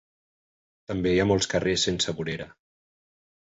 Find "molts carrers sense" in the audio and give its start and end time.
1.33-2.17